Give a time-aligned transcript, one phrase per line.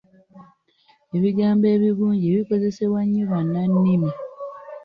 [1.17, 4.11] Ebigambo ebigunje bikozesebwa nnyo bannannimi.